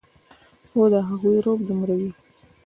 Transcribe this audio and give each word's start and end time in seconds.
خو 0.69 0.81
د 0.91 0.93
هغو 1.07 1.29
رعب 1.45 1.59
دومره 1.67 1.93
وي 1.99 2.09